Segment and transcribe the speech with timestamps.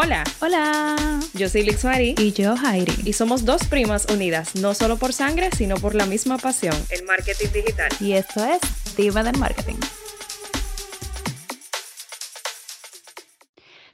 [0.00, 0.22] Hola.
[0.38, 0.96] Hola.
[1.34, 2.14] Yo soy Lixmari.
[2.18, 2.94] Y yo, Jairi.
[3.04, 7.04] Y somos dos primas unidas, no solo por sangre, sino por la misma pasión, el
[7.04, 7.88] marketing digital.
[7.98, 8.60] Y esto es
[8.96, 9.74] Diva del Marketing.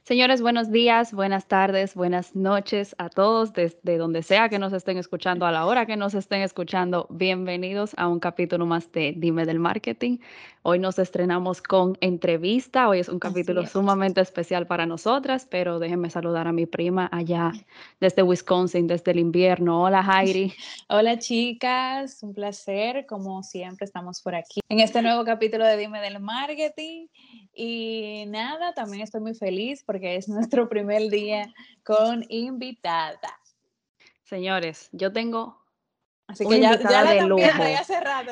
[0.07, 4.99] Señores, buenos días, buenas tardes, buenas noches a todos desde donde sea que nos estén
[4.99, 7.07] escuchando, a la hora que nos estén escuchando.
[7.09, 10.19] Bienvenidos a un capítulo más de Dime del Marketing.
[10.67, 12.87] Hoy nos estrenamos con entrevista.
[12.87, 17.51] Hoy es un capítulo sumamente especial para nosotras, pero déjenme saludar a mi prima allá
[17.99, 19.83] desde Wisconsin, desde el invierno.
[19.83, 20.53] Hola, Jairi.
[20.89, 22.21] Hola, chicas.
[22.23, 23.05] Un placer.
[23.07, 27.07] Como siempre, estamos por aquí en este nuevo capítulo de Dime del Marketing.
[27.53, 31.53] Y nada, también estoy muy feliz porque es nuestro primer día
[31.85, 33.39] con invitada.
[34.23, 35.63] Señores, yo tengo
[36.27, 37.39] Así que ya, ya, la de lujo.
[37.39, 37.81] ya,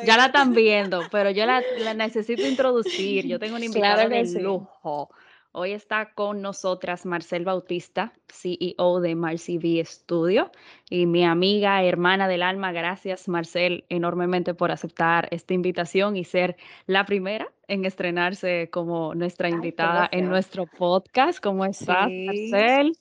[0.03, 3.27] ya la están viendo, pero yo la, la, necesito introducir.
[3.27, 5.09] Yo tengo una invitada de lujo.
[5.53, 10.51] Hoy está con nosotras Marcel Bautista, CEO de MarCV Studio,
[10.89, 12.73] y mi amiga, hermana del alma.
[12.73, 19.49] Gracias, Marcel, enormemente por aceptar esta invitación y ser la primera en estrenarse como nuestra
[19.49, 21.39] invitada en nuestro podcast.
[21.41, 22.97] ¿Cómo estás, Marcel?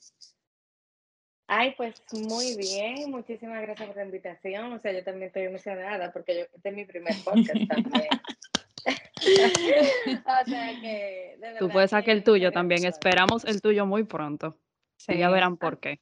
[1.47, 4.73] Ay, pues muy bien, muchísimas gracias por la invitación.
[4.73, 8.07] O sea, yo también estoy emocionada porque yo, este es mi primer podcast también.
[10.25, 11.37] o sea que.
[11.59, 12.85] Tú puedes sacar el tuyo también.
[12.85, 14.57] Esperamos el tuyo muy pronto.
[14.97, 15.17] Sí.
[15.17, 15.99] ya verán por qué.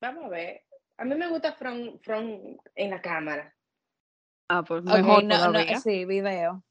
[0.00, 0.62] Vamos a ver.
[0.98, 3.54] A mí me gusta front, front en la cámara.
[4.48, 6.62] Ah, pues mejor no, no, sí, video.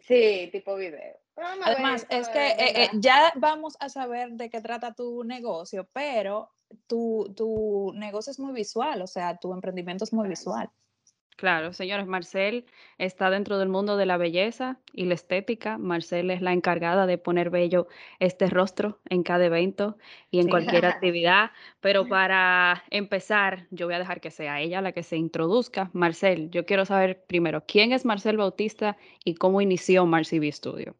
[0.00, 1.18] Sí, tipo video.
[1.36, 6.50] Además, es que eh, eh, ya vamos a saber de qué trata tu negocio, pero
[6.86, 10.68] tu, tu negocio es muy visual, o sea, tu emprendimiento es muy visual.
[11.38, 12.66] Claro, señores, Marcel
[12.98, 15.78] está dentro del mundo de la belleza y la estética.
[15.78, 17.86] Marcel es la encargada de poner bello
[18.18, 19.96] este rostro en cada evento
[20.32, 21.52] y en cualquier actividad.
[21.78, 25.90] Pero para empezar, yo voy a dejar que sea ella la que se introduzca.
[25.92, 30.96] Marcel, yo quiero saber primero, ¿quién es Marcel Bautista y cómo inició MarCV Studio?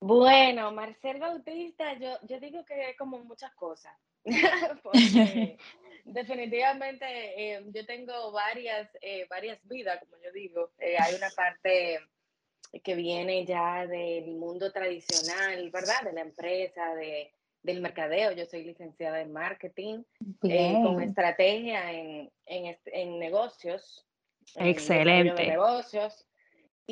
[0.00, 3.92] Bueno, Marcel Bautista, yo, yo digo que es como muchas cosas.
[4.82, 5.56] Porque
[6.04, 10.70] definitivamente eh, yo tengo varias, eh, varias vidas, como yo digo.
[10.78, 12.00] Eh, hay una parte
[12.84, 16.02] que viene ya del mundo tradicional, ¿verdad?
[16.04, 17.32] De la empresa, de,
[17.62, 18.32] del mercadeo.
[18.32, 20.04] Yo soy licenciada en marketing,
[20.40, 24.06] con estrategia en, en, en negocios.
[24.56, 25.42] Excelente.
[25.42, 26.26] En negocios.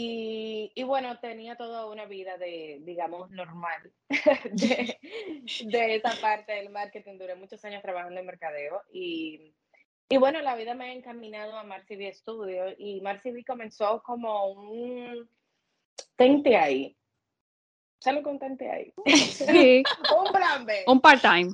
[0.00, 3.92] Y, y, bueno, tenía toda una vida de, digamos, normal
[4.52, 4.96] de,
[5.64, 7.18] de, esa parte del marketing.
[7.18, 9.52] Duré muchos años trabajando en mercadeo y,
[10.08, 15.28] y bueno, la vida me ha encaminado a MarCV Studio y MarCV comenzó como un
[16.14, 16.96] tente ahí.
[17.98, 18.94] ¿Sale con tente ahí?
[19.04, 19.82] Sí.
[20.16, 20.84] un plan B.
[20.86, 21.50] Un part-time.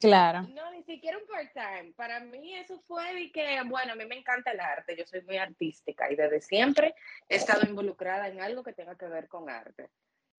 [0.00, 0.42] Claro.
[0.54, 1.92] No, ni siquiera un part-time.
[1.94, 5.20] Para mí eso fue de que, bueno, a mí me encanta el arte, yo soy
[5.22, 6.94] muy artística y desde siempre
[7.28, 9.90] he estado involucrada en algo que tenga que ver con arte.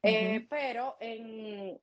[0.02, 1.80] eh, pero en,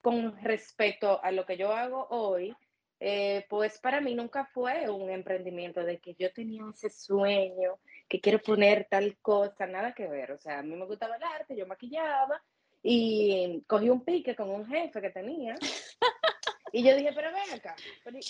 [0.00, 2.56] con respecto a lo que yo hago hoy,
[2.98, 7.78] eh, pues para mí nunca fue un emprendimiento de que yo tenía ese sueño,
[8.08, 10.32] que quiero poner tal cosa, nada que ver.
[10.32, 12.42] O sea, a mí me gustaba el arte, yo maquillaba
[12.82, 15.54] y cogí un pique con un jefe que tenía.
[16.72, 17.76] Y yo dije, pero ven acá.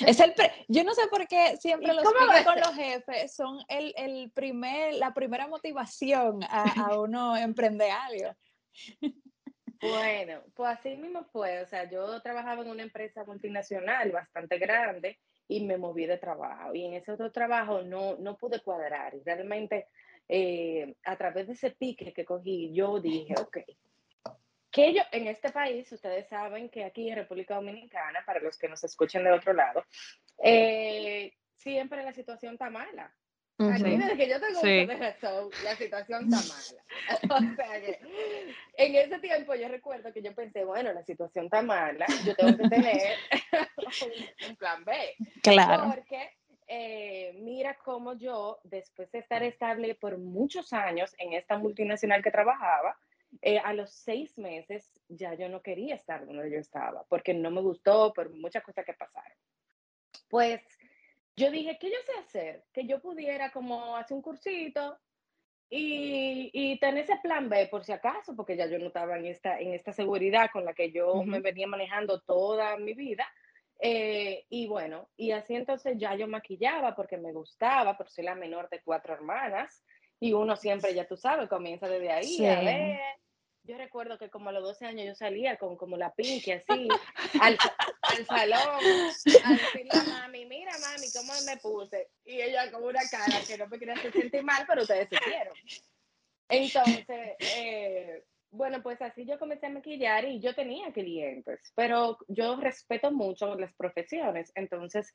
[0.07, 0.35] Es el
[0.69, 4.95] yo no sé por qué siempre los piques con los jefes son el, el, primer,
[4.95, 8.37] la primera motivación a, a uno emprender algo.
[9.81, 11.61] Bueno, pues así mismo fue.
[11.61, 16.75] O sea, yo trabajaba en una empresa multinacional bastante grande y me moví de trabajo.
[16.75, 19.15] Y en ese otro trabajo no, no pude cuadrar.
[19.15, 19.89] Y realmente,
[20.29, 23.59] eh, a través de ese pique que cogí, yo dije, ok,
[24.72, 28.69] que yo en este país, ustedes saben que aquí en República Dominicana, para los que
[28.69, 29.84] nos escuchen de otro lado,
[30.43, 33.15] eh, siempre la situación está mala.
[33.59, 34.87] Aquí desde que yo tengo sí.
[34.87, 37.44] de razón, la situación está mala.
[37.53, 38.00] o sea que
[38.77, 42.56] en ese tiempo yo recuerdo que yo pensé, bueno, la situación está mala, yo tengo
[42.56, 43.19] que tener
[43.77, 44.93] un, un, plan B.
[45.43, 45.93] Claro.
[45.94, 46.31] Porque
[46.67, 52.31] eh, mira cómo yo, después de estar estable por muchos años en esta multinacional que
[52.31, 52.99] trabajaba,
[53.40, 57.50] eh, a los seis meses ya yo no quería estar donde yo estaba, porque no
[57.50, 59.37] me gustó, por muchas cosas que pasaron.
[60.29, 60.61] Pues
[61.37, 62.64] yo dije, ¿qué yo sé hacer?
[62.73, 64.99] Que yo pudiera como hacer un cursito
[65.70, 69.26] y, y tener ese plan B por si acaso, porque ya yo no estaba en
[69.26, 71.26] esta, en esta seguridad con la que yo uh -huh.
[71.26, 73.26] me venía manejando toda mi vida.
[73.81, 78.35] Eh, y bueno, y así entonces ya yo maquillaba porque me gustaba, por ser la
[78.35, 79.82] menor de cuatro hermanas.
[80.23, 82.47] Y uno siempre, ya tú sabes, comienza desde ahí sí.
[82.47, 83.01] a ver
[83.65, 86.89] yo recuerdo que como a los 12 años yo salía con como la pinche así
[87.41, 87.57] al,
[88.03, 88.59] al, salón
[89.45, 92.09] a decirle a mami, mira mami, cómo me puse.
[92.25, 95.55] Y ella con una cara que no me quería sentir mal, pero ustedes se hicieron.
[96.49, 102.57] Entonces, eh, bueno, pues así yo comencé a maquillar y yo tenía clientes, pero yo
[102.57, 105.15] respeto mucho las profesiones, entonces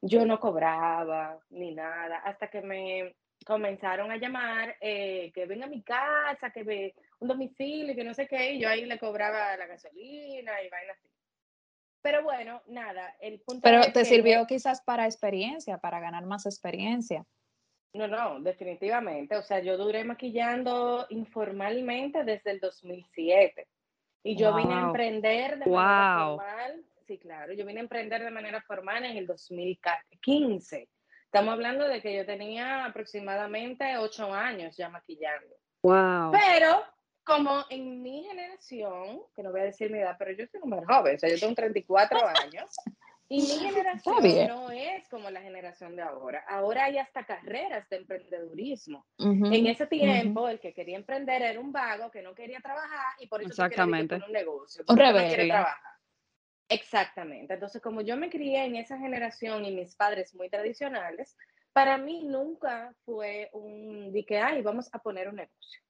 [0.00, 5.70] yo no cobraba ni nada hasta que me comenzaron a llamar eh, que venga a
[5.70, 9.56] mi casa, que ve un domicilio, que no sé qué, y yo ahí le cobraba
[9.56, 11.08] la gasolina y vaina así.
[12.00, 17.26] Pero bueno, nada, el punto Pero te sirvió quizás para experiencia, para ganar más experiencia.
[17.92, 19.36] No, no, definitivamente.
[19.36, 23.66] O sea, yo duré maquillando informalmente desde el 2007.
[24.22, 26.84] Y yo vine a emprender de manera formal.
[27.06, 30.88] Sí, claro, yo vine a emprender de manera formal en el 2015.
[31.28, 35.54] Estamos hablando de que yo tenía aproximadamente ocho años ya maquillando.
[35.82, 36.32] Wow.
[36.32, 36.82] Pero
[37.22, 40.82] como en mi generación, que no voy a decir mi edad, pero yo soy muy
[40.86, 42.70] joven, o sea, yo tengo 34 años.
[43.28, 46.42] Y mi generación no es como la generación de ahora.
[46.48, 49.04] Ahora hay hasta carreras de emprendedurismo.
[49.18, 53.26] En ese tiempo, el que quería emprender era un vago que no quería trabajar y
[53.26, 54.14] por eso Exactamente.
[54.14, 54.82] un negocio.
[54.88, 55.46] Un rebelde.
[55.46, 55.97] trabajar.
[56.68, 57.54] Exactamente.
[57.54, 61.36] Entonces, como yo me crié en esa generación y mis padres muy tradicionales,
[61.72, 65.80] para mí nunca fue un de que, ay, vamos a poner un negocio.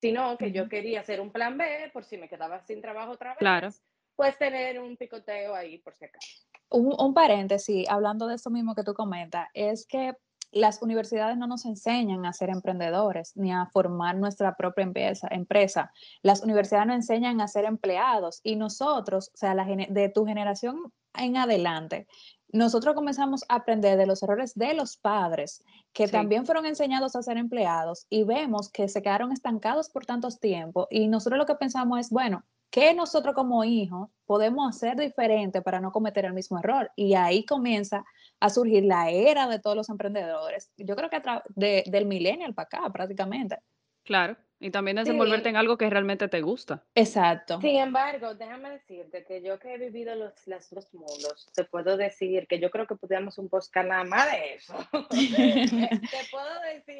[0.00, 3.30] Sino que yo quería hacer un plan B por si me quedaba sin trabajo otra
[3.30, 3.38] vez.
[3.38, 3.68] Claro.
[4.14, 6.46] Pues tener un picoteo ahí por si acaso.
[6.70, 10.14] Un, paréntesis, hablando de esto mismo que tú comentas, es que
[10.50, 15.28] las universidades no nos enseñan a ser emprendedores ni a formar nuestra propia empresa.
[15.30, 15.92] empresa.
[16.22, 20.92] Las universidades nos enseñan a ser empleados y nosotros, o sea, la, de tu generación
[21.14, 22.06] en adelante,
[22.50, 25.62] nosotros comenzamos a aprender de los errores de los padres,
[25.92, 30.40] que también fueron enseñados a ser empleados y vemos que se quedaron estancados por tantos
[30.40, 35.60] tiempos y nosotros lo que pensamos es, bueno, ¿qué nosotros como hijos podemos hacer diferente
[35.60, 36.90] para no cometer el mismo error?
[36.96, 38.04] Y ahí comienza
[38.40, 40.70] a surgir la era de todos los emprendedores.
[40.76, 41.22] Yo creo que
[41.54, 43.58] de, del millennial para acá prácticamente.
[44.04, 46.84] Claro, y también desenvolverte en algo que realmente te gusta.
[46.94, 47.60] Exacto.
[47.60, 51.96] Sin embargo, déjame decirte que yo que he vivido los, los dos mundos, te puedo
[51.96, 54.74] decir que yo creo que podríamos un post nada más de eso.
[55.10, 56.97] te puedo decir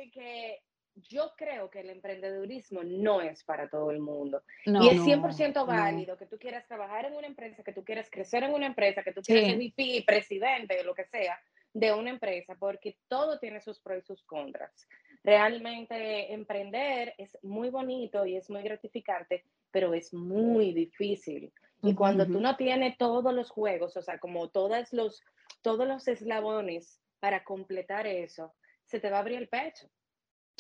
[1.09, 4.43] yo creo que el emprendedurismo no es para todo el mundo.
[4.65, 8.43] y es 100% válido que tú quieras trabajar en una empresa, que tú quieras crecer
[8.43, 11.41] en una empresa, que tú quieras ser VP, presidente, lo que sea,
[11.73, 14.87] de una empresa, porque todo tiene sus pros y sus contras.
[15.25, 21.53] Realmente emprender es muy bonito y es muy gratificante, pero es muy difícil.
[21.83, 25.23] Y cuando tú no tienes todos los juegos, o sea, como todos los,
[25.63, 28.53] todos los eslabones para completar eso,
[28.85, 29.89] se te va a abrir el pecho.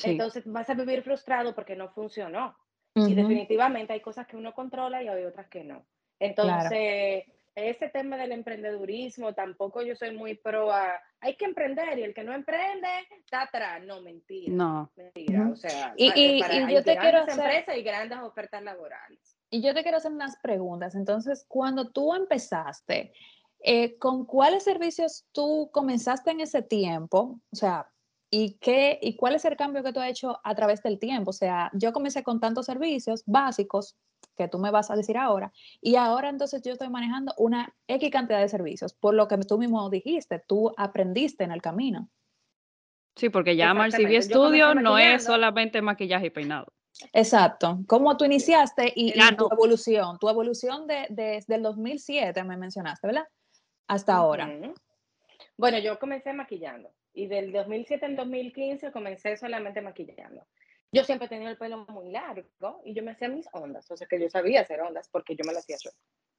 [0.02, 2.56] Entonces vas a vivir frustrado porque no funcionó.
[2.94, 5.86] Y definitivamente hay cosas que uno controla y hay otras que no.
[6.18, 7.24] Entonces,
[7.54, 12.14] ese tema del emprendedurismo, tampoco yo soy muy pro a, hay que emprender y el
[12.14, 13.82] que no emprende está atrás.
[13.84, 14.52] No, mentira.
[14.52, 14.90] No.
[14.96, 15.48] Mentira.
[15.48, 17.38] O sea, y, y, y yo te quiero hacer...
[17.38, 19.36] empresas y grandes ofertas laborales.
[19.50, 20.94] Y yo te quiero hacer unas preguntas.
[20.94, 23.12] Entonces, cuando tú empezaste,
[23.60, 27.40] eh, ¿con cuáles servicios tú comenzaste en ese tiempo?
[27.52, 27.88] O sea,
[28.30, 31.30] ¿Y, qué, ¿Y cuál es el cambio que tú has hecho a través del tiempo?
[31.30, 33.96] O sea, yo comencé con tantos servicios básicos
[34.36, 38.10] que tú me vas a decir ahora, y ahora entonces yo estoy manejando una X
[38.10, 42.08] cantidad de servicios, por lo que tú mismo dijiste, tú aprendiste en el camino.
[43.16, 46.72] Sí, porque ya Marcivi Studio no es solamente maquillaje y peinado.
[47.12, 47.80] Exacto.
[47.88, 50.18] ¿Cómo tú iniciaste y, tu evolución?
[50.18, 53.26] Tu evolución de, desde el 2007 me mencionaste, ¿verdad?
[53.88, 54.48] Hasta ahora.
[55.56, 60.46] Bueno, yo comencé maquillando y del 2007 al 2015 comencé solamente maquillando.
[60.92, 63.96] Yo siempre he tenido el pelo muy largo y yo me hacía mis ondas, o
[63.96, 65.90] sea que yo sabía hacer ondas porque yo me las hacía yo.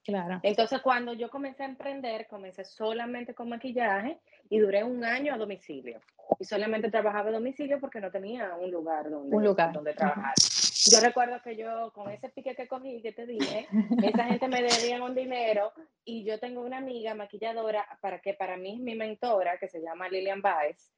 [0.06, 0.40] Claro.
[0.42, 4.20] Entonces cuando yo comencé a emprender, comencé solamente con maquillaje
[4.50, 6.00] y duré un año a domicilio.
[6.40, 9.74] Y solamente trabajaba a domicilio porque no tenía un lugar donde, un lugar.
[9.74, 10.34] donde trabajar.
[10.92, 13.68] Yo recuerdo que yo, con ese pique que cogí, que te dije,
[14.04, 15.72] esa gente me debía un dinero
[16.04, 19.82] y yo tengo una amiga maquilladora para que para mí es mi mentora, que se
[19.82, 20.92] llama Lilian Baez,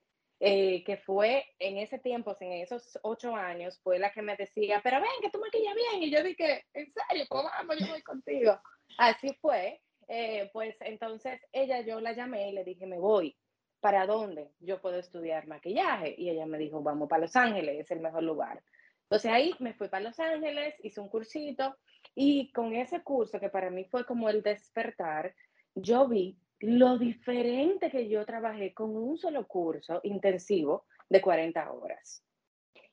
[0.44, 4.82] eh, que fue en ese tiempo, en esos ocho años, fue la que me decía,
[4.84, 6.02] pero ven, que tú maquillas bien.
[6.02, 8.60] Y yo dije, en serio, pues vamos, yo voy contigo.
[8.98, 9.82] Así fue.
[10.08, 13.38] Eh, pues entonces ella, yo la llamé y le dije, me voy.
[13.80, 14.52] ¿Para dónde?
[14.60, 16.16] Yo puedo estudiar maquillaje.
[16.18, 18.64] Y ella me dijo, vamos para Los Ángeles, es el mejor lugar.
[19.12, 21.76] Entonces ahí me fui para Los Ángeles, hice un cursito
[22.16, 25.36] y con ese curso que para mí fue como el despertar,
[25.76, 32.24] yo vi lo diferente que yo trabajé con un solo curso intensivo de 40 horas.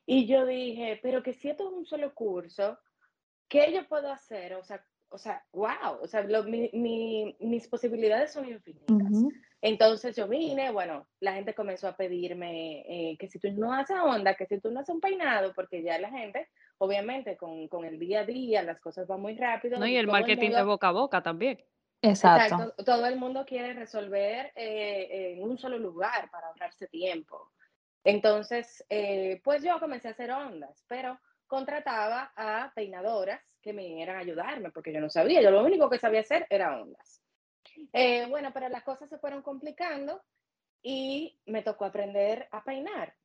[0.05, 2.77] Y yo dije, pero que si esto es un solo curso,
[3.47, 4.55] ¿qué yo puedo hacer?
[4.55, 6.27] O sea, o sea, wow, o sea,
[6.73, 9.23] mis posibilidades son infinitas.
[9.61, 13.97] Entonces yo vine, bueno, la gente comenzó a pedirme eh, que si tú no haces
[14.01, 16.47] onda, que si tú no haces un peinado, porque ya la gente,
[16.77, 19.77] obviamente, con, con el día a día, las cosas van muy rápido.
[19.77, 21.61] No, y el marketing de boca a boca también.
[22.01, 22.73] Exacto.
[22.85, 27.51] Todo el mundo quiere resolver eh, en un solo lugar para ahorrarse tiempo.
[28.03, 34.15] Entonces, eh, pues yo comencé a hacer ondas, pero contrataba a peinadoras que me vinieran
[34.15, 37.18] a ayudarme, porque yo no sabía, yo lo único que sabía hacer era ondas.
[37.93, 40.21] Eh, bueno, pero las cosas se fueron complicando
[40.81, 43.15] y me tocó aprender a peinar.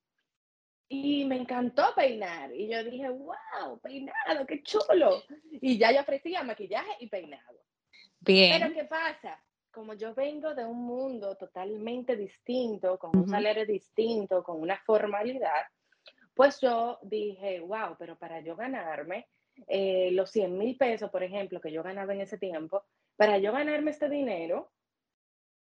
[0.88, 2.54] Y me encantó peinar.
[2.54, 5.23] Y yo dije, wow, peinado, qué chulo.
[5.50, 7.61] Y ya yo ofrecía maquillaje y peinado.
[8.20, 8.61] Bien.
[8.61, 9.42] Pero ¿qué pasa?
[9.70, 15.66] Como yo vengo de un mundo totalmente distinto, con un salario distinto, con una formalidad,
[16.34, 19.28] pues yo dije, wow, pero para yo ganarme
[19.66, 22.84] eh, los 100 mil pesos, por ejemplo, que yo ganaba en ese tiempo,
[23.16, 24.73] para yo ganarme este dinero,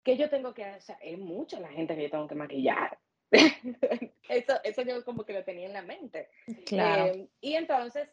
[0.04, 0.98] que yo tengo que hacer?
[1.02, 3.00] Es mucha la gente que yo tengo que maquillar.
[4.30, 6.30] eso, eso yo como que lo tenía en la mente.
[6.66, 7.06] Claro.
[7.06, 8.10] Eh, y entonces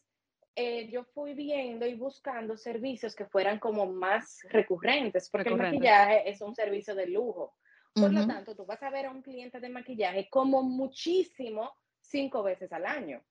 [0.56, 6.28] eh, yo fui viendo y buscando servicios que fueran como más recurrentes, porque el maquillaje
[6.28, 7.54] es un servicio de lujo.
[7.92, 12.42] Por lo tanto, tú vas a ver a un cliente de maquillaje como muchísimo cinco
[12.42, 13.22] veces al año.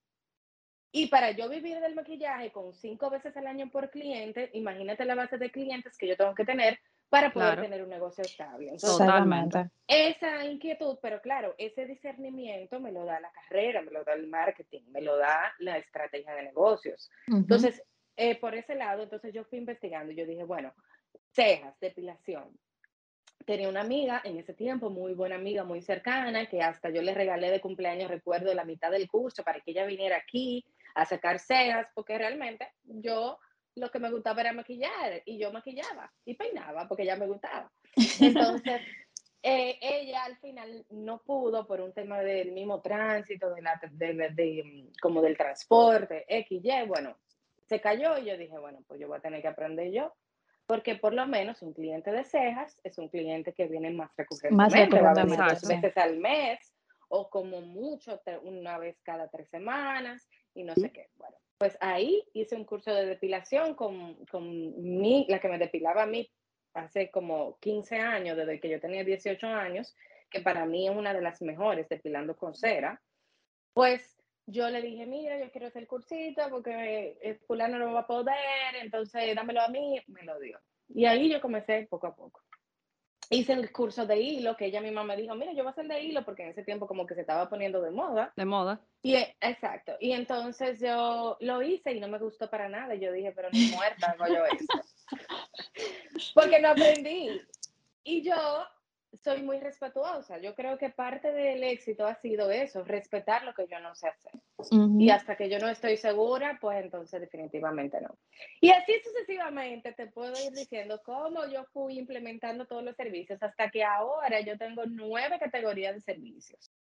[0.92, 5.16] Y para yo vivir del maquillaje con cinco veces al año por cliente, imagínate la
[5.16, 6.80] base de clientes que yo tengo que tener
[7.10, 8.76] para poder tener un negocio estable.
[8.80, 9.70] Totalmente.
[9.88, 14.28] Esa inquietud, pero claro, ese discernimiento me lo da la carrera, me lo da el
[14.28, 17.10] marketing, me lo da la estrategia de negocios.
[17.28, 17.84] Entonces,
[18.16, 20.74] eh, por ese lado, entonces yo fui investigando y yo dije, bueno,
[21.32, 22.50] cejas, depilación.
[23.46, 27.14] Tenía una amiga en ese tiempo, muy buena amiga, muy cercana, que hasta yo le
[27.14, 30.64] regalé de cumpleaños, recuerdo, la mitad del curso para que ella viniera aquí
[30.96, 33.38] a sacar cejas, porque realmente yo
[33.76, 37.72] lo que me gustaba era maquillar y yo maquillaba y peinaba porque ya me gustaba.
[38.20, 38.82] Entonces,
[39.44, 44.90] eh, ella al final no pudo por un tema del mismo tránsito, de, la, de,
[45.02, 47.18] como del transporte, X, Y, bueno,
[47.66, 50.14] se cayó y yo dije, bueno, pues yo voy a tener que aprender yo,
[50.66, 55.02] porque por lo menos un cliente de cejas es un cliente que viene más recurrentemente,
[55.02, 56.60] más dos veces al mes
[57.10, 61.10] o como mucho una vez cada tres semanas y no sé qué.
[61.16, 64.50] Bueno, pues ahí hice un curso de depilación con, con
[65.00, 66.30] mi, la que me depilaba a mí
[66.74, 69.96] hace como 15 años, desde que yo tenía 18 años,
[70.30, 73.02] que para mí es una de las mejores depilando con cera.
[73.74, 78.02] Pues yo le dije, mira, yo quiero hacer el cursito porque el fulano no va
[78.02, 80.60] a poder, entonces dámelo a mí, me lo dio.
[80.88, 82.42] Y ahí yo comencé poco a poco
[83.30, 85.88] hice el curso de hilo, que ella misma me dijo, mira, yo voy a hacer
[85.88, 88.34] de hilo porque en ese tiempo como que se estaba poniendo de moda.
[88.36, 88.82] De moda.
[89.04, 89.94] Y, e, exacto.
[90.00, 92.96] Y entonces yo lo hice y no me gustó para nada.
[92.96, 94.82] Yo dije, pero ni muerta hago yo esto.
[96.34, 97.42] porque no aprendí.
[98.04, 98.36] Y yo
[99.14, 100.38] soy muy respetuosa.
[100.38, 104.08] Yo creo que parte del éxito ha sido eso, respetar lo que yo no sé
[104.08, 104.34] hacer.
[105.00, 108.18] Y hasta que yo no estoy segura, pues entonces definitivamente no.
[108.62, 113.70] Y así sucesivamente te puedo ir diciendo cómo yo fui implementando todos los servicios hasta
[113.70, 116.72] que ahora yo tengo nueve categorías de servicios.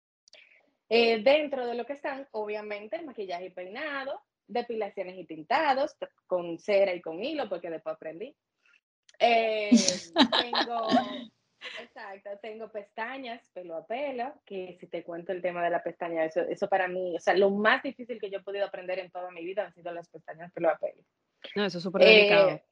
[0.89, 5.95] Eh, dentro de lo que están, obviamente, maquillaje y peinado, depilaciones y tintados,
[6.25, 8.35] con cera y con hilo, porque después aprendí.
[9.19, 9.69] Eh,
[10.41, 10.87] tengo
[11.81, 16.25] Exacto, tengo pestañas pelo a pelo, que si te cuento el tema de la pestaña,
[16.25, 19.11] eso, eso para mí, o sea, lo más difícil que yo he podido aprender en
[19.11, 21.03] toda mi vida han sido las pestañas pelo a pelo.
[21.55, 22.49] No, eso es súper delicado.
[22.49, 22.63] Eh,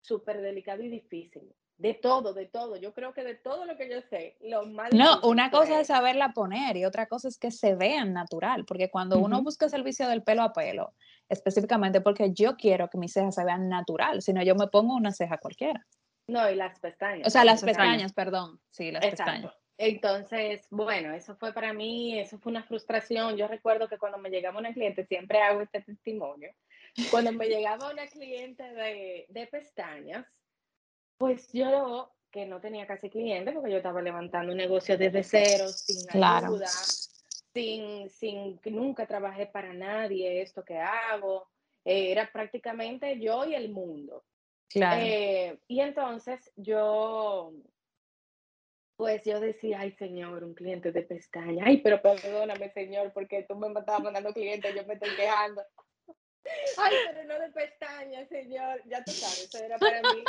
[0.00, 1.54] súper delicado y difícil.
[1.78, 2.76] De todo, de todo.
[2.76, 5.88] Yo creo que de todo lo que yo sé, lo más No, una cosa es
[5.88, 10.08] saberla poner y otra cosa es que se vean natural, porque cuando uno busca servicio
[10.08, 10.94] del pelo a pelo,
[11.28, 14.94] específicamente porque yo quiero que mis cejas se vean natural, si no yo me pongo
[14.94, 15.86] una ceja cualquiera.
[16.28, 17.26] No, y las pestañas.
[17.26, 18.60] O sea, las pestañas, perdón.
[18.70, 19.54] Sí, las pestañas.
[19.78, 23.36] Entonces, bueno, eso fue para mí, eso fue una frustración.
[23.36, 26.50] Yo recuerdo que cuando me llegaba una cliente, siempre hago este testimonio,
[27.10, 30.26] cuando me llegaba una cliente de, de pestañas,
[31.18, 35.68] pues yo que no tenía casi cliente porque yo estaba levantando un negocio desde cero,
[35.68, 41.48] sin ayuda, sin, sin, nunca trabajé para nadie esto que hago.
[41.84, 44.24] Eh, era prácticamente yo y el mundo.
[44.68, 45.02] Claro.
[45.04, 47.52] Eh, y entonces yo,
[48.96, 53.56] pues yo decía, ay señor, un cliente de pestaña, ay, pero perdóname señor, porque tú
[53.56, 55.62] me estabas mandando clientes, yo me estoy quejando.
[56.78, 60.22] Ay, pero no de pestañas, señor, ya tú sabes, eso era para mí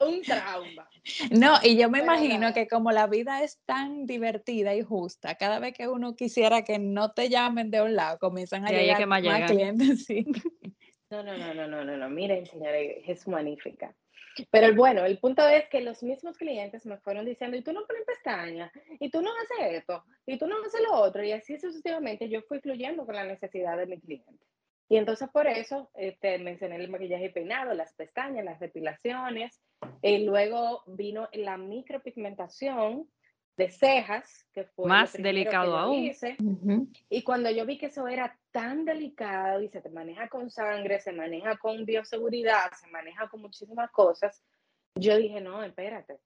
[0.00, 0.88] un trauma.
[1.30, 5.58] No, y yo me imagino que como la vida es tan divertida y justa, cada
[5.58, 9.22] vez que uno quisiera que no te llamen de un lado, comienzan a llegar más
[9.50, 10.26] clientes, sí.
[11.10, 12.10] No, no, no, no, no, no, no.
[12.10, 13.94] Miren, señores, es magnífica.
[14.50, 17.86] Pero bueno, el punto es que los mismos clientes me fueron diciendo, y tú no
[17.86, 21.58] pones pestañas, y tú no haces esto, y tú no haces lo otro, y así
[21.58, 24.44] sucesivamente yo fui fluyendo con la necesidad de mi cliente.
[24.88, 29.60] Y entonces por eso este, mencioné el maquillaje peinado, las pestañas, las depilaciones,
[30.02, 33.08] y luego vino la micropigmentación,
[33.58, 36.12] de cejas, que fue más delicado aún.
[37.10, 41.00] Y cuando yo vi que eso era tan delicado y se te maneja con sangre,
[41.00, 44.44] se maneja con bioseguridad, se maneja con muchísimas cosas,
[44.94, 46.20] yo dije, no, espérate,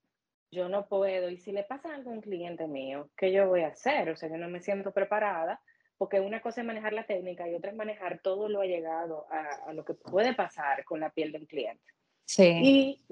[0.51, 1.31] yo no puedo.
[1.31, 4.11] Y si le pasa algo a un cliente mío, ¿qué yo voy a hacer?
[4.11, 5.59] O sea, yo no me siento preparada,
[5.97, 9.71] porque una cosa es manejar la técnica y otra es manejar todo lo allegado a,
[9.71, 11.83] a lo que puede pasar con la piel del cliente.
[12.25, 12.52] Sí.
[12.62, 13.05] Y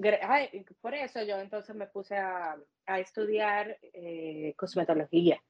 [0.81, 5.41] por eso yo entonces me puse a, a estudiar eh, cosmetología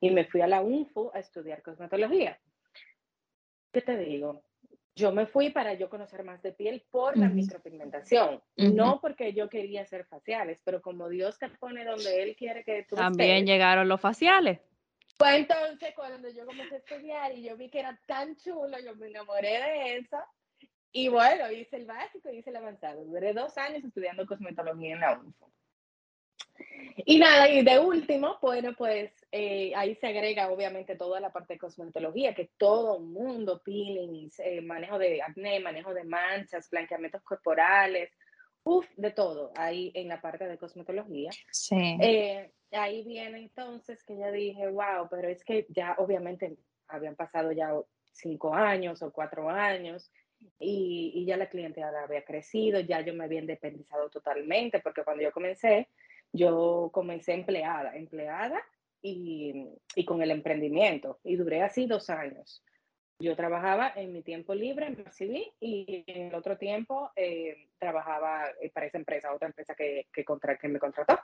[0.00, 2.38] y me fui a la UNFU a estudiar cosmetología.
[3.72, 4.42] ¿Qué te digo?
[4.96, 9.48] Yo me fui para yo conocer más de piel por la micropigmentación, no porque yo
[9.48, 13.88] quería hacer faciales, pero como Dios te pone donde Él quiere que tú También llegaron
[13.88, 14.60] los faciales.
[15.16, 18.94] Pues entonces cuando yo comencé a estudiar y yo vi que era tan chulo, yo
[18.94, 20.18] me enamoré de eso
[20.96, 23.04] y bueno, hice el básico y hice el avanzado.
[23.04, 25.50] Duré dos años estudiando cosmetología en la UNFO.
[27.04, 31.54] Y nada, y de último, bueno, pues eh, ahí se agrega obviamente toda la parte
[31.54, 38.12] de cosmetología, que todo mundo, peelings, eh, manejo de acné, manejo de manchas, blanqueamientos corporales,
[38.62, 41.30] uff, de todo, ahí en la parte de cosmetología.
[41.50, 41.98] Sí.
[42.00, 47.50] Eh, ahí viene entonces que ya dije, wow, pero es que ya obviamente habían pasado
[47.50, 47.72] ya
[48.12, 50.08] cinco años o cuatro años,
[50.58, 55.32] y, ya la clientela había crecido, ya yo me había independizado totalmente, porque cuando yo
[55.32, 55.88] comencé,
[56.32, 58.60] yo comencé empleada, empleada
[59.02, 62.62] y, y, con el emprendimiento, y duré así dos años.
[63.20, 68.48] Yo trabajaba en mi tiempo libre en CV y en el otro tiempo eh, trabajaba
[68.72, 71.20] para esa empresa, otra empresa que, que, contra, que me contrató.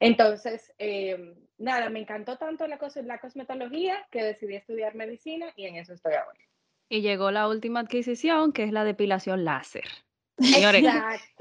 [0.00, 5.66] Entonces, eh, nada, me encantó tanto la, cos la cosmetología que decidí estudiar medicina y
[5.66, 6.38] en eso estoy ahora.
[6.88, 9.88] Y llegó la última adquisición, que es la depilación láser.
[10.38, 10.84] Señores,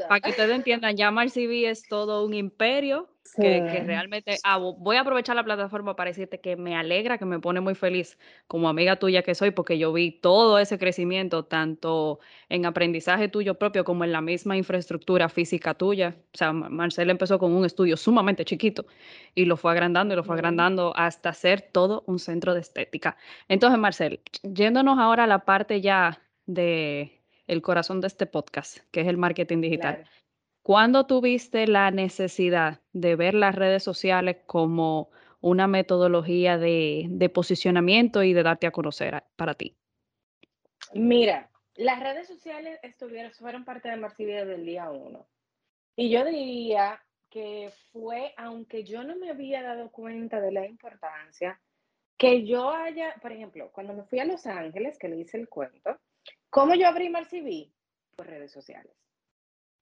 [0.08, 5.02] para que ustedes entiendan, ya MarCB es todo un imperio que, realmente ah, voy a
[5.02, 8.98] aprovechar la plataforma para decirte que me alegra, que me pone muy feliz como amiga
[8.98, 14.04] tuya que soy, porque yo vi todo ese crecimiento, tanto en aprendizaje tuyo propio como
[14.04, 16.16] en la misma infraestructura física tuya.
[16.34, 18.86] O sea, Marcela empezó con un estudio sumamente chiquito
[19.36, 23.18] y lo fue agrandando y lo fue agrandando hasta ser todo un centro de estética.
[23.48, 29.02] Entonces, Marcel, yéndonos ahora a la parte ya de el corazón de este podcast, que
[29.02, 30.06] es el marketing digital.
[30.64, 38.32] ¿Cuándo tuviste la necesidad de ver las redes sociales como una metodología de, posicionamiento y
[38.32, 39.76] de darte a conocer para ti?
[40.94, 45.28] Mira, las redes sociales estuvieron, fueron parte de Marcibia desde el día uno.
[45.98, 51.60] Y yo diría que fue, aunque yo no me había dado cuenta de la importancia,
[52.18, 55.50] que yo haya, por ejemplo, cuando me fui a Los Ángeles, que le hice el
[55.50, 56.00] cuento,
[56.50, 57.74] ¿cómo yo abrí Marcibí?
[58.16, 59.03] Por redes sociales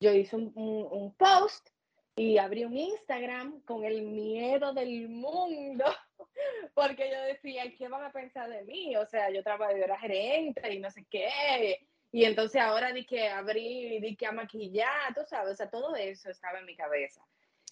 [0.01, 1.69] yo hice un, post
[2.15, 5.85] y abrí un Instagram con el miedo del mundo,
[6.73, 8.95] porque yo decía, ¿qué van a pensar de mí?
[8.97, 11.77] O sea, yo trabajaba, yo era gerente y no sé qué,
[12.11, 15.95] y entonces ahora di que abrí, di que a maquillar, tú sabes, o sea, todo
[15.95, 17.21] eso estaba en mi cabeza.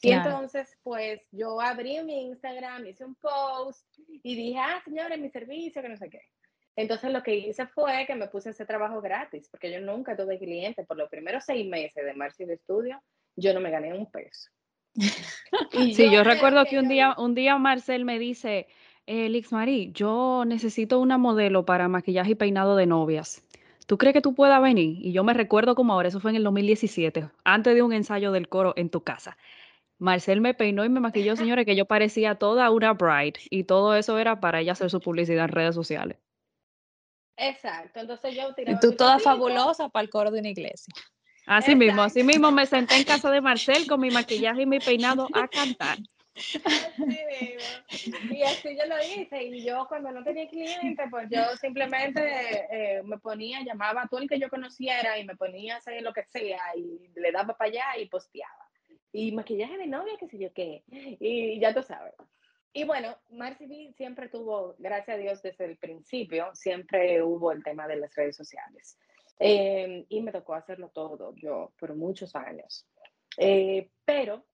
[0.02, 5.30] Y entonces, pues yo abrí mi Instagram, hice un post y dije, ah, señores, mi
[5.30, 6.22] servicio, que no sé qué.
[6.80, 10.40] Entonces lo que hice fue que me puse ese trabajo gratis, porque yo nunca tuve
[10.40, 10.86] cliente.
[10.86, 13.02] Por los primeros seis meses de Marcio de estudio,
[13.36, 14.50] yo no me gané un peso.
[15.74, 18.68] y sí, yo, recuerdo que un día, un día Marcel me dice,
[19.08, 23.46] eh, Lix Marie, yo necesito una modelo para maquillaje y peinado de novias.
[23.86, 25.06] ¿Tú crees que tú puedas venir?
[25.06, 28.32] Y yo me recuerdo como ahora, eso fue en el 2017, antes de un ensayo
[28.32, 29.38] del coro en tu casa.
[29.98, 33.96] Marcel me peinó y me maquilló, señores, que yo parecía toda una bride y todo
[33.96, 36.16] eso era para ella hacer su publicidad en redes sociales.
[37.40, 40.94] Exacto, entonces yo tiraba Y tú toda fabulosa para el coro de una iglesia.
[41.46, 44.80] Así mismo, así mismo me senté en casa de Marcel con mi maquillaje y mi
[44.80, 45.98] peinado a cantar.
[46.36, 48.36] Así mismo.
[48.36, 49.44] Y así yo lo hice.
[49.44, 52.22] Y yo cuando no tenía cliente, pues yo simplemente
[52.72, 56.02] eh, me ponía, llamaba a todo el que yo conociera y me ponía a hacer
[56.02, 58.70] lo que sea y le daba para allá y posteaba.
[59.12, 60.84] Y maquillaje de novia, qué sé yo qué.
[61.20, 62.14] Y ya tú sabes.
[62.72, 67.88] Y bueno, Marcy siempre tuvo, gracias a Dios, desde el principio, siempre hubo el tema
[67.88, 68.98] de las redes sociales.
[69.40, 72.86] Em, y me tocó hacerlo todo yo por muchos años.
[73.38, 74.46] Eh, pero,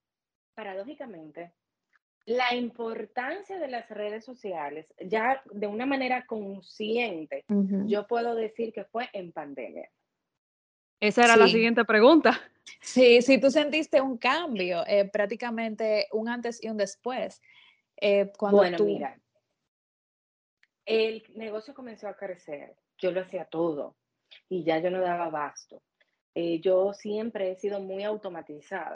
[0.53, 1.53] paradójicamente,
[2.25, 7.43] la importancia de las redes sociales, ya de una manera consciente,
[7.85, 9.89] yo puedo decir que fue en pandemia.
[10.99, 12.39] Esa era la siguiente pregunta.
[12.81, 17.41] Sí, si tú sentiste un cambio, eh, prácticamente un antes y un después.
[17.97, 18.85] Eh, cuando bueno, tú...
[18.85, 19.19] mira,
[20.85, 23.95] el negocio comenzó a crecer, yo lo hacía todo
[24.49, 25.81] y ya yo no daba abasto.
[26.35, 28.93] Eh, yo siempre he sido muy automatizada.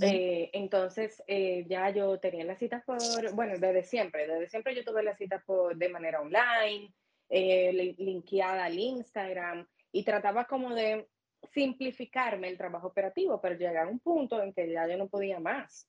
[0.00, 2.98] Eh, entonces, eh, ya yo tenía las citas por,
[3.34, 6.94] bueno, desde siempre, desde siempre yo tuve las citas por, de manera online,
[7.28, 11.06] linkeada al Instagram y trataba como de
[11.52, 15.86] simplificarme el trabajo operativo, pero llegaba un punto en que ya yo no podía más.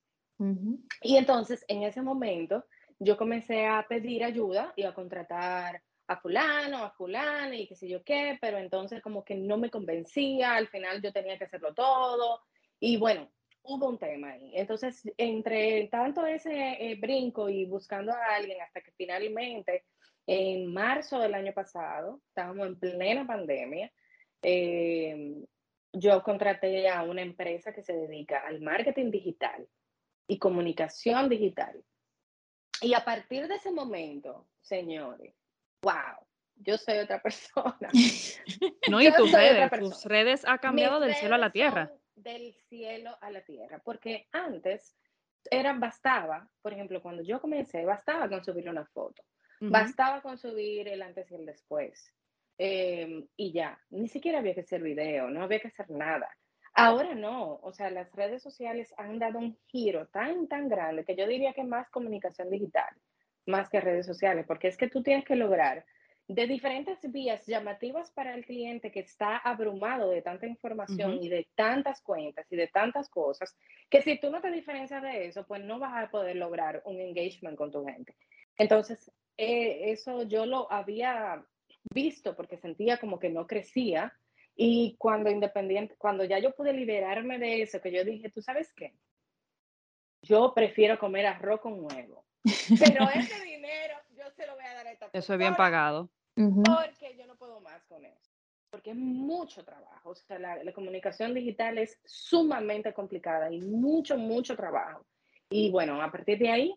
[1.01, 2.65] Y entonces, en ese momento,
[2.99, 7.87] yo comencé a pedir ayuda y a contratar a fulano, a fulano y qué sé
[7.89, 11.73] yo qué, pero entonces como que no me convencía, al final yo tenía que hacerlo
[11.73, 12.41] todo.
[12.79, 13.31] Y bueno,
[13.63, 14.51] hubo un tema ahí.
[14.53, 19.85] Entonces, entre tanto ese eh, brinco y buscando a alguien hasta que finalmente
[20.27, 23.91] en marzo del año pasado, estábamos en plena pandemia,
[24.41, 25.43] eh,
[25.93, 29.67] yo contraté a una empresa que se dedica al marketing digital
[30.27, 31.83] y comunicación digital.
[32.81, 35.33] Y a partir de ese momento, señores,
[35.81, 37.89] wow, yo soy otra persona.
[38.89, 41.91] No, y tus redes, tus redes ha cambiado del cielo a la tierra.
[42.15, 44.95] Del cielo a la tierra, porque antes
[45.49, 49.23] era, bastaba, por ejemplo, cuando yo comencé, bastaba con subir una foto,
[49.59, 52.13] bastaba con subir el antes y el después,
[52.57, 56.29] em, y ya, ni siquiera había que hacer video, no había que hacer nada.
[56.77, 61.15] Ahora no, o sea, las redes sociales han dado un giro tan, tan grande que
[61.15, 62.89] yo diría que más comunicación digital,
[63.45, 65.85] más que redes sociales, porque es que tú tienes que lograr
[66.27, 71.47] de diferentes vías llamativas para el cliente que está abrumado de tanta información y de
[71.55, 73.55] tantas cuentas y de tantas cosas,
[73.89, 76.99] que si tú no te diferencias de eso, pues no vas a poder lograr un
[76.99, 78.17] engagement con tu gente.
[78.57, 81.45] Entonces, eh, eso yo lo había
[81.93, 84.11] visto porque sentía como que no crecía
[84.55, 88.73] y cuando independiente, cuando ya yo pude liberarme de eso, que yo dije, ¿tú sabes
[88.73, 88.95] qué?
[90.21, 92.25] Yo prefiero comer arroz con huevo.
[92.79, 95.19] Pero ese dinero yo se lo voy a dar a esta persona.
[95.19, 96.09] Eso es bien pagado.
[96.35, 98.31] Porque yo no puedo más con eso.
[98.69, 100.09] Porque es mucho trabajo.
[100.09, 105.05] O sea, la, la comunicación digital es sumamente complicada y mucho, mucho trabajo.
[105.49, 106.75] Y bueno, a partir de ahí,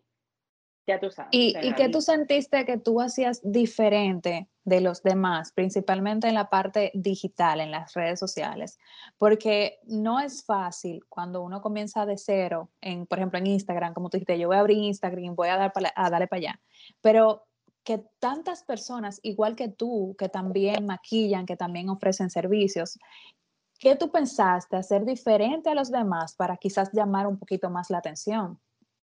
[0.89, 1.29] ya tú sabes.
[1.31, 6.49] ¿Y, ¿y qué tú sentiste que tú hacías diferente de los demás, principalmente en la
[6.49, 8.77] parte digital, en las redes sociales?
[9.17, 14.09] Porque no es fácil cuando uno comienza de cero, en, por ejemplo, en Instagram, como
[14.09, 16.61] tú dijiste, yo voy a abrir Instagram, voy a, dar a darle para allá.
[17.01, 17.45] Pero
[17.83, 22.99] que tantas personas, igual que tú, que también maquillan, que también ofrecen servicios,
[23.79, 27.99] ¿qué tú pensaste hacer diferente a los demás para quizás llamar un poquito más la
[27.99, 28.59] atención?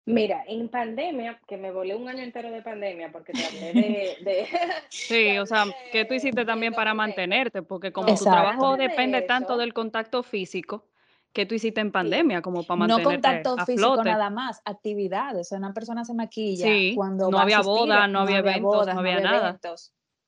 [0.07, 4.17] Mira, en pandemia, que me volé un año entero de pandemia porque traté de...
[4.25, 4.47] de
[4.91, 7.63] sí, o sea, ¿qué tú hiciste también para mantenerte?
[7.63, 10.85] Porque como tu trabajo depende tanto del contacto físico,
[11.33, 15.51] ¿qué tú hiciste en pandemia como para mantenerte No contacto físico nada más, actividades.
[15.53, 19.21] O una persona se maquilla sí, cuando no había boda, no, había eventos, no había,
[19.21, 19.59] nada.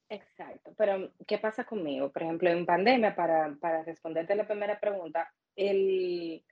[0.08, 2.10] Exacto, pero ¿qué pasa conmigo?
[2.10, 6.44] Por ejemplo, en pandemia, para, para responderte la primera pregunta, el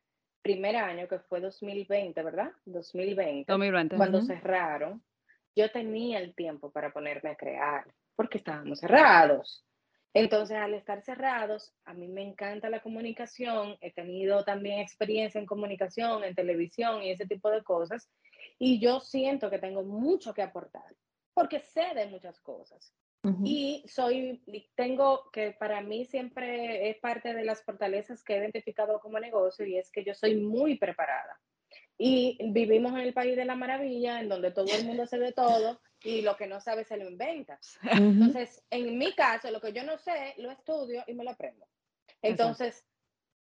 [0.44, 2.52] primer año, que fue 2020, ¿verdad?
[2.66, 3.96] 2020, 2020.
[3.96, 5.02] cuando cerraron,
[5.57, 9.64] yo tenía el tiempo para ponerme a crear, porque estábamos cerrados.
[10.12, 15.46] Entonces, al estar cerrados, a mí me encanta la comunicación, he tenido también experiencia en
[15.46, 18.09] comunicación, en televisión y ese tipo de cosas,
[18.59, 20.94] y yo siento que tengo mucho que aportar,
[21.33, 22.92] porque sé de muchas cosas.
[23.43, 24.43] Y soy,
[24.75, 29.65] tengo que para mí siempre es parte de las fortalezas que he identificado como negocio
[29.65, 31.41] y es que yo soy muy preparada.
[31.97, 35.33] Y vivimos en el país de la maravilla, en donde todo el mundo se de
[35.33, 37.59] todo y lo que no sabe se lo inventa.
[37.91, 41.67] Entonces, en mi caso, lo que yo no sé, lo estudio y me lo aprendo.
[42.21, 42.85] Entonces,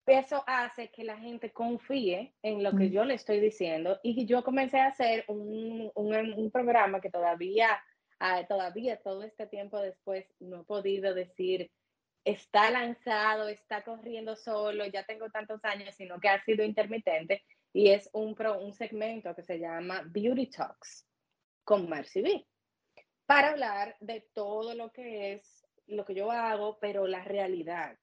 [0.05, 4.43] eso hace que la gente confíe en lo que yo le estoy diciendo y yo
[4.43, 7.77] comencé a hacer un, un, un programa que todavía
[8.19, 11.71] Ah, todavía todo este tiempo después no he podido decir,
[12.25, 17.89] está lanzado, está corriendo solo, ya tengo tantos años, sino que ha sido intermitente y
[17.89, 21.07] es un, un segmento que se llama Beauty Talks
[21.63, 22.47] con Marcy B.
[23.25, 27.97] Para hablar de todo lo que es lo que yo hago, pero la realidad.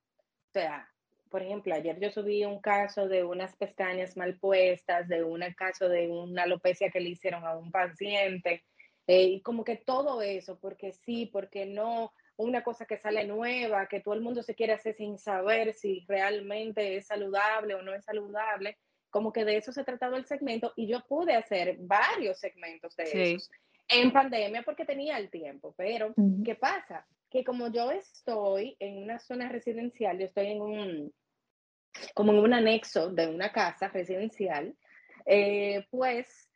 [0.48, 0.88] O sea,
[1.28, 5.88] por ejemplo, ayer yo subí un caso de unas pestañas mal puestas, de un caso
[5.88, 8.64] de una alopecia que le hicieron a un paciente,
[9.06, 13.86] eh, y como que todo eso, porque sí, porque no, una cosa que sale nueva,
[13.86, 17.94] que todo el mundo se quiere hacer sin saber si realmente es saludable o no
[17.94, 18.78] es saludable,
[19.10, 22.96] como que de eso se ha tratado el segmento y yo pude hacer varios segmentos
[22.96, 23.50] de esos
[23.86, 26.14] en pandemia porque tenía el tiempo, pero
[26.44, 27.06] ¿qué pasa?
[27.34, 31.12] que como yo estoy en una zona residencial, yo estoy en un,
[32.14, 34.76] como en un anexo de una casa residencial,
[35.26, 36.48] eh, pues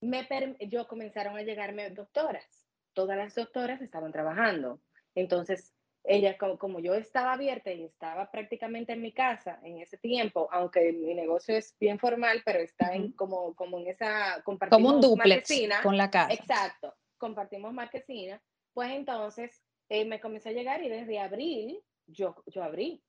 [0.00, 0.26] me
[0.68, 2.66] yo comenzaron a llegarme doctoras.
[2.92, 4.80] Todas las doctoras estaban trabajando.
[5.14, 10.48] Entonces, ella, como, yo estaba abierta y estaba prácticamente en mi casa en ese tiempo,
[10.52, 14.42] aunque mi negocio es bien formal, pero está en, como, como en esa...
[14.44, 15.48] Como un duplex
[15.82, 16.32] con la casa.
[16.32, 18.40] Exacto, compartimos marquesina.
[18.72, 23.02] Pues entonces eh, me comencé a llegar y desde abril yo, yo abrí,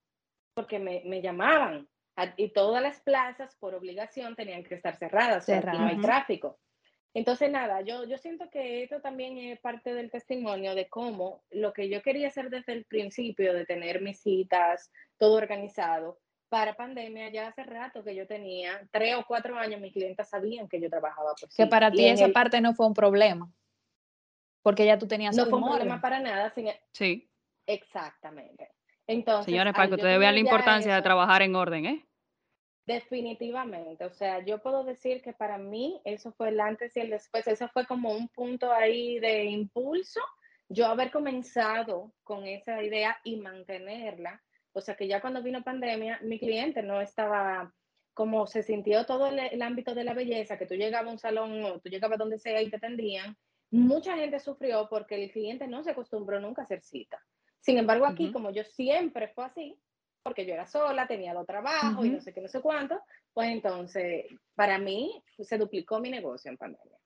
[0.56, 1.88] porque me, me llamaban
[2.36, 5.80] y todas las plazas por obligación tenían que estar cerradas, cerradas.
[5.80, 6.60] no hay tráfico.
[7.14, 11.74] Entonces, nada, yo, yo siento que esto también es parte del testimonio de cómo lo
[11.74, 17.30] que yo quería hacer desde el principio, de tener mis citas, todo organizado, para pandemia
[17.30, 20.90] ya hace rato que yo tenía, tres o cuatro años, mis clientes sabían que yo
[20.90, 23.52] trabajaba por Que para ti esa parte no fue un problema,
[24.62, 26.52] porque ya tú tenías No fue un problema para nada.
[26.52, 26.68] Sin...
[26.68, 27.30] E sí.
[27.66, 28.72] Exactamente.
[29.08, 32.07] Entonces, Señores, para que ustedes vean la importancia de trabajar en orden, ¿eh?
[32.88, 37.10] Definitivamente, o sea, yo puedo decir que para mí eso fue el antes y el
[37.10, 40.22] después, eso fue como un punto ahí de impulso,
[40.70, 46.22] yo haber comenzado con esa idea y mantenerla, o sea que ya cuando vino pandemia,
[46.24, 47.74] mi cliente no estaba
[48.14, 51.66] como se sintió todo el, ámbito de la belleza, que tú llegabas a un salón
[51.66, 53.36] o tú llegabas donde sea y te atendían,
[53.70, 57.22] mucha gente sufrió porque el cliente no se acostumbró nunca a hacer cita.
[57.60, 59.78] Sin embargo, aquí, como yo siempre fue así,
[60.28, 63.00] porque yo era sola, tenía dos trabajos y no sé qué, no sé cuánto,
[63.34, 66.98] pues entonces para mí se duplicó mi negocio en pandemia.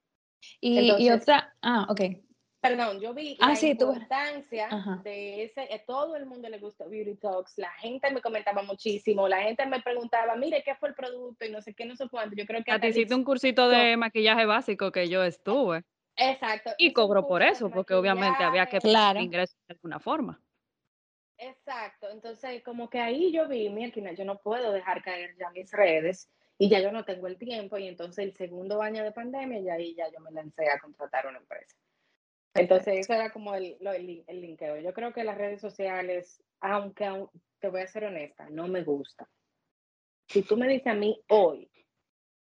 [0.60, 2.02] Y, otra, ah, ok.
[2.60, 4.70] Perdón, yo vi ah, la importancia
[5.04, 9.28] de ese, a todo el mundo le gustó Beauty Talks, la gente me comentaba muchísimo,
[9.28, 11.46] la gente me preguntaba, mire, ¿qué fue el producto?
[11.46, 12.36] Y no sé qué, no sé cuánto.
[12.36, 12.72] Yo creo que...
[12.72, 15.84] A ti hiciste un cursito de maquillaje básico que yo estuve.
[16.16, 16.72] Exacto.
[16.80, 19.20] Y cobro por eso, porque obviamente había que claro.
[19.20, 20.42] ingresar de alguna forma.
[21.44, 25.72] Exacto, entonces como que ahí yo vi, mira, yo no puedo dejar caer ya mis
[25.72, 29.60] redes y ya yo no tengo el tiempo y entonces el segundo año de pandemia
[29.60, 31.76] ya ahí ya yo me lancé a contratar una empresa.
[32.54, 34.78] Entonces eso era como el, el, linkeo.
[34.82, 37.10] Yo creo que las redes sociales, aunque
[37.58, 39.28] te voy a ser honesta, no me gusta.
[40.28, 41.72] Si tú me dices a mí hoy,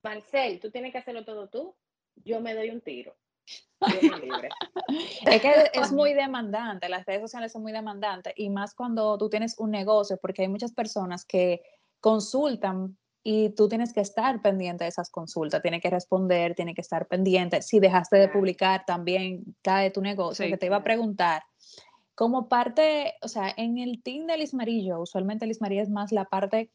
[0.02, 1.76] Marcel, tú tienes que hacerlo todo tú,
[2.16, 3.16] yo me doy un tiro
[5.26, 9.28] es que es muy demandante, las redes sociales son muy demandantes y más cuando tú
[9.28, 11.62] tienes un negocio, porque hay muchas personas que
[12.00, 16.80] consultan y tú tienes que estar pendiente de esas consultas, tienes que responder, tienes que
[16.80, 17.62] estar pendiente.
[17.62, 21.44] Si dejaste de publicar, también cae tu negocio, que te iba a preguntar.
[22.16, 26.10] Como parte, o sea, en el team de Liz Marillo, usualmente Liz María es más
[26.10, 26.72] la parte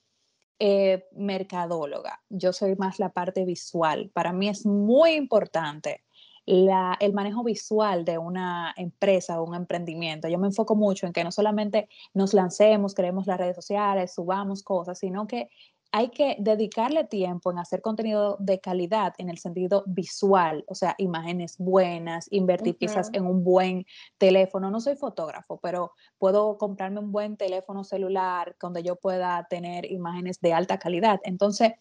[0.59, 4.09] eh, mercadóloga, yo soy más la parte visual.
[4.13, 6.03] Para mí es muy importante
[6.47, 10.29] el manejo visual de una empresa o un emprendimiento.
[10.29, 14.63] Yo me enfoco mucho en que no solamente nos lancemos, creemos las redes sociales, subamos
[14.63, 15.49] cosas, sino que
[15.91, 20.95] hay que dedicarle tiempo en hacer contenido de calidad en el sentido visual, o sea,
[20.97, 23.85] imágenes buenas, invertir quizás en un buen
[24.17, 24.69] teléfono.
[24.69, 30.39] No soy fotógrafo, pero puedo comprarme un buen teléfono celular donde yo pueda tener imágenes
[30.41, 31.19] de alta calidad.
[31.23, 31.73] Entonces,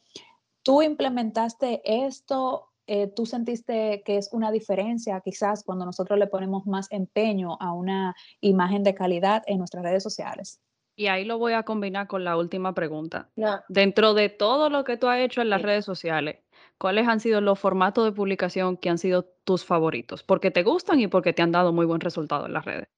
[0.63, 6.67] tú implementaste esto eh, tú sentiste que es una diferencia quizás cuando nosotros le ponemos
[6.67, 10.61] más empeño a una imagen de calidad en nuestras redes sociales?
[10.99, 13.29] Y ahí lo voy a combinar con la última pregunta.
[13.69, 16.39] Dentro de todo lo que tú has hecho en las redes sociales,
[16.79, 20.23] ¿cuáles han sido los formatos de publicación que han sido tus favoritos?
[20.23, 22.89] Porque te gustan y porque te han dado muy buen resultado en las redes.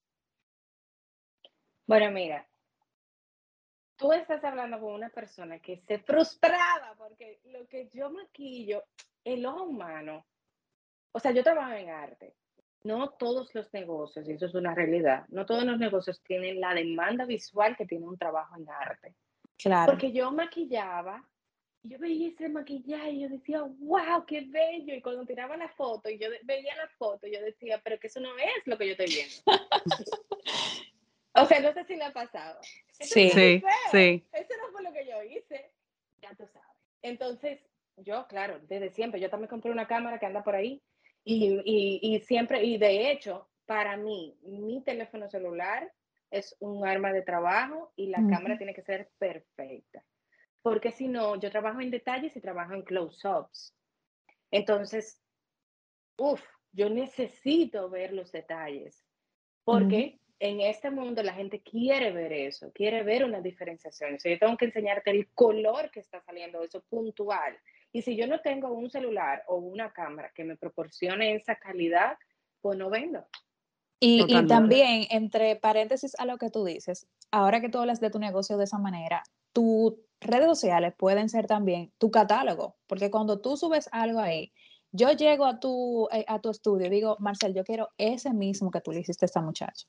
[1.89, 2.47] Bueno, mira,
[3.97, 8.85] tú estás hablando con una persona que se frustraba porque lo que yo maquillo,
[9.35, 10.27] el ojo humano,
[11.13, 12.35] o sea, yo trabajo en arte.
[12.85, 16.75] No todos los negocios, y eso es una realidad, no todos los negocios tienen la
[16.75, 19.15] demanda visual que tiene un trabajo en arte.
[19.57, 19.91] Claro.
[19.91, 21.29] Porque yo maquillaba,
[21.83, 24.95] yo veía ese maquillaje y yo decía, wow, qué bello.
[24.95, 28.21] Y cuando tiraba la foto y yo veía la foto, yo decía, pero que eso
[28.21, 29.43] no es lo que yo estoy viendo.
[31.35, 32.61] o sea, no sé si le ha pasado.
[33.01, 34.25] sí, sí, sí.
[34.33, 35.73] Eso no fue lo que yo hice,
[36.23, 36.69] ya tú sabes.
[37.03, 37.61] Entonces,
[38.03, 40.83] yo, claro, desde siempre, yo también compré una cámara que anda por ahí
[41.25, 41.61] y,
[42.03, 45.93] y, siempre, y de hecho, para mí, mi teléfono celular
[46.31, 50.05] es un arma de trabajo y la cámara tiene que ser perfecta.
[50.63, 53.75] Porque si no, yo trabajo en detalles y trabajo en close-ups.
[54.51, 55.23] Entonces,
[56.17, 59.05] uff, yo necesito ver los detalles.
[59.65, 64.15] Porque en este mundo la gente quiere ver eso, quiere ver una diferenciación.
[64.15, 67.59] O yo tengo que enseñarte el color que está saliendo, eso puntual.
[67.93, 72.19] Y si yo no tengo un celular o una cámara que me proporcione esa calidad,
[72.61, 73.27] pues no vendo.
[74.01, 78.11] Y, y, también, entre paréntesis a lo que tú dices, ahora que tú hablas de
[78.11, 83.41] tu negocio de esa manera, tus redes sociales pueden ser también tu catálogo, porque cuando
[83.41, 84.53] tú subes algo ahí,
[84.93, 88.71] yo llego a tu, eh, a tu estudio y digo, Marcel, yo quiero ese mismo
[88.71, 89.87] que tú le hiciste a esta muchacha.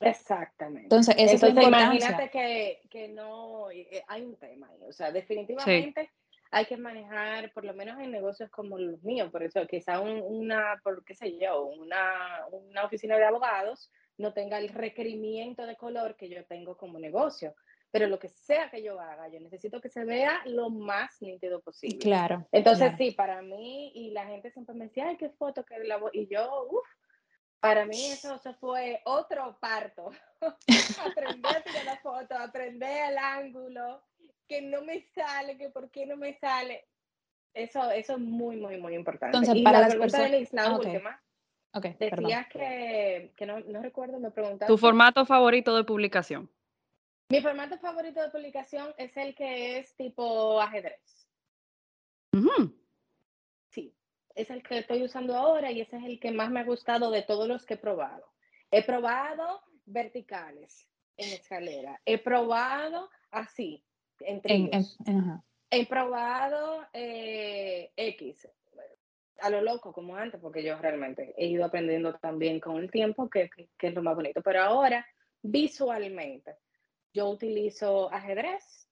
[0.00, 0.84] Exactamente.
[0.84, 5.12] Entonces, esa es la imagínate que, que, no, eh, hay un tema ahí, o sea,
[5.12, 6.10] definitivamente
[6.50, 10.80] hay que manejar, por lo menos en negocios como los míos, por eso quizá una,
[10.82, 16.16] por qué sé yo, una, una oficina de abogados no tenga el requerimiento de color
[16.16, 17.54] que yo tengo como negocio
[17.90, 21.60] pero lo que sea que yo haga, yo necesito que se vea lo más nítido
[21.60, 21.98] posible.
[21.98, 22.46] Claro.
[22.52, 26.00] Entonces, sí, para mí, y la gente siempre me decía, ay, qué foto, que la
[26.12, 26.88] y yo, uff,
[27.58, 30.10] para mí eso, eso fue otro parto.
[31.04, 34.02] aprender a tirar la foto, aprender el ángulo,
[34.50, 36.84] que no me sale, que por qué no me sale.
[37.54, 39.36] Eso, eso es muy, muy, muy importante.
[39.36, 40.30] Entonces, y para la las personas...
[40.32, 41.22] de la ah, última,
[41.72, 41.96] okay.
[41.98, 44.72] decías que, que no, no recuerdo, me preguntaste.
[44.72, 46.50] ¿Tu formato favorito de publicación?
[47.28, 51.28] Mi formato favorito de publicación es el que es tipo ajedrez.
[53.68, 53.94] Sí,
[54.34, 57.12] es el que estoy usando ahora y ese es el que más me ha gustado
[57.12, 58.32] de todos los que he probado.
[58.72, 63.84] He probado verticales en escalera, he probado así,
[64.20, 64.98] en tríos.
[65.70, 68.48] He probado eh, X,
[69.40, 73.30] a lo loco como antes, porque yo realmente he ido aprendiendo también con el tiempo,
[73.30, 74.42] que, que es lo más bonito.
[74.42, 75.06] Pero ahora,
[75.42, 76.56] visualmente,
[77.12, 78.88] yo utilizo ajedrez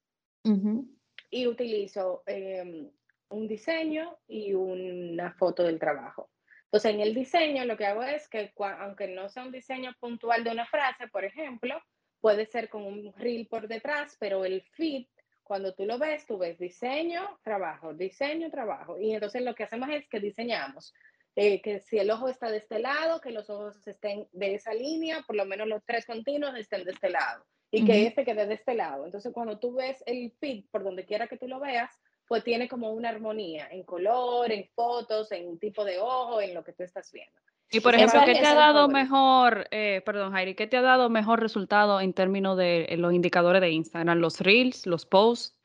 [1.31, 2.91] y utilizo em,
[3.31, 6.31] un diseño y una foto del trabajo.
[6.65, 10.45] Entonces, en el diseño lo que hago es que, aunque no sea un diseño puntual
[10.45, 11.81] de una frase, por ejemplo,
[12.21, 15.07] puede ser con un reel por detrás, pero el feed,
[15.49, 19.01] cuando tú lo ves, tú ves diseño, trabajo, diseño, trabajo.
[19.01, 20.95] Y entonces lo que hacemos es que diseñamos
[21.35, 24.75] eh, que si el ojo está de este lado, que los ojos estén de esa
[24.75, 28.47] línea, por lo menos los tres continuos estén de este lado y que este quede
[28.47, 29.07] de este lado.
[29.07, 31.91] Entonces, cuando tú ves el feed, por donde quiera que tú lo veas,
[32.27, 36.63] pues tiene como una armonía en color, en fotos, en tipo de ojo, en lo
[36.63, 37.41] que tú estás viendo.
[37.71, 41.11] Y por ejemplo, ¿qué te ha dado mejor, eh, perdón Jairi, qué te ha dado
[41.11, 44.19] mejor resultado en términos de eh, los indicadores de Instagram?
[44.19, 45.59] ¿Los reels, los posts,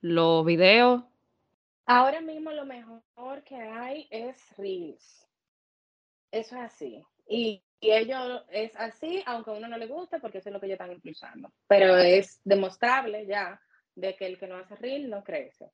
[0.00, 1.02] los videos?
[1.86, 5.28] Ahora mismo lo mejor que hay es reels.
[6.30, 7.04] Eso es así.
[7.28, 10.60] Y y ello es así, aunque a uno no le guste, porque eso es lo
[10.60, 11.50] que ellos están impulsando.
[11.66, 13.58] Pero es demostrable ya
[13.94, 15.70] de que el que no hace reel no crece.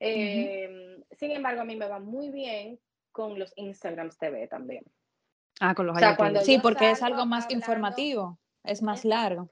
[0.00, 2.80] Em, sin embargo, a mí me va muy bien
[3.12, 4.84] con los Instagrams TV también.
[5.60, 9.50] Ah, con los o Sí, porque es algo más informativo, es más largo.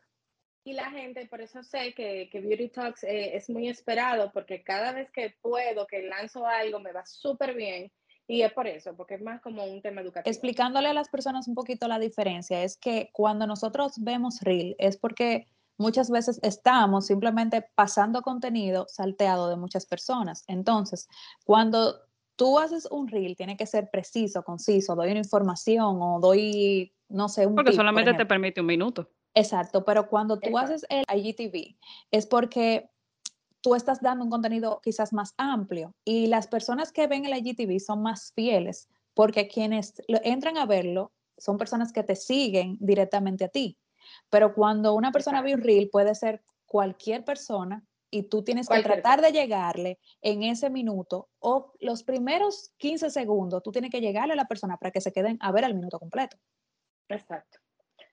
[0.65, 4.63] Y la gente, por eso sé que, que Beauty Talks eh, es muy esperado, porque
[4.63, 7.91] cada vez que puedo, que lanzo algo, me va súper bien
[8.29, 10.31] y es por eso, porque es más como un tema educativo.
[10.31, 14.97] Explicándole a las personas un poquito la diferencia, es que cuando nosotros vemos reel es
[14.97, 20.45] porque muchas veces estamos simplemente pasando contenido salteado de muchas personas.
[20.47, 21.09] Entonces,
[21.45, 22.01] cuando
[22.43, 27.29] tú haces un reel, tiene que ser preciso, conciso, doy una información o doy, no
[27.29, 27.55] sé, un...
[27.55, 29.09] Porque solamente te permite un minuto.
[29.33, 31.77] Exacto, pero cuando tú haces el IGTV
[32.11, 32.91] es porque
[33.61, 37.79] tú estás dando un contenido quizás más amplio y las personas que ven el IGTV
[37.79, 43.51] son más fieles porque quienes entran a verlo son personas que te siguen directamente a
[43.51, 43.79] ti.
[44.31, 48.83] Pero cuando una persona ve un reel puede ser cualquier persona y tú tienes que
[48.83, 54.35] tratar de llegarle en ese minuto o los primeros 15 segundos, tú tienes que llegarle
[54.35, 56.37] a la persona para que se queden a ver el minuto completo.
[57.09, 57.59] Exacto.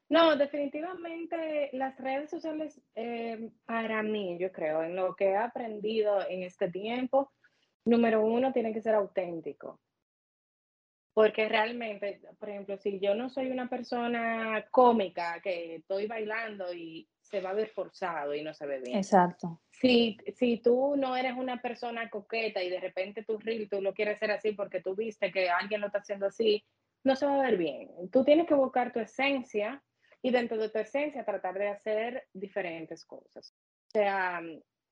[0.07, 6.27] No, definitivamente las redes sociales, eh, para mí, yo creo, en lo que he aprendido
[6.27, 7.33] en este tiempo,
[7.83, 9.81] número uno, tiene que ser auténtico.
[11.13, 17.07] Porque realmente, por ejemplo, si yo no soy una persona cómica que estoy bailando y
[17.29, 18.97] se va a ver forzado y no se ve bien.
[18.97, 19.61] Exacto.
[19.69, 23.93] Si, si tú no eres una persona coqueta y de repente tu reel tú lo
[23.93, 26.63] quieres hacer así porque tú viste que alguien lo está haciendo así,
[27.03, 27.89] no se va a ver bien.
[28.11, 29.81] Tú tienes que buscar tu esencia
[30.21, 33.53] y dentro de tu esencia tratar de hacer diferentes cosas.
[33.87, 34.41] O sea,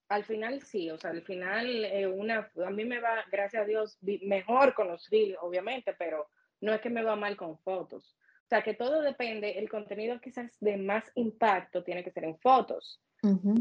[0.09, 3.65] al final sí, o sea, al final eh, una, a mí me va, gracias a
[3.65, 6.29] Dios, mejor con los reels, obviamente, pero
[6.61, 8.15] no es que me va mal con fotos.
[8.47, 12.39] O sea, que todo depende, el contenido quizás de más impacto tiene que ser en
[12.39, 13.01] fotos.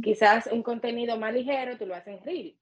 [0.00, 2.58] Quizás un contenido más ligero tú lo haces en reel.